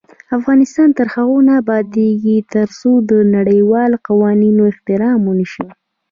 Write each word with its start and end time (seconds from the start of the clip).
افغانستان 0.37 0.89
تر 0.97 1.07
هغو 1.15 1.37
نه 1.47 1.53
ابادیږي، 1.61 2.37
ترڅو 2.53 2.91
د 3.09 3.11
نړیوالو 3.35 3.97
قوانینو 4.07 4.61
احترام 4.71 5.19
ونشي. 5.25 5.65